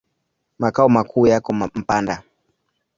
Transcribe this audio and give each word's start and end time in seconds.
Makao 0.59 0.89
makuu 0.89 1.27
yako 1.27 1.53
Mpanda. 1.53 2.23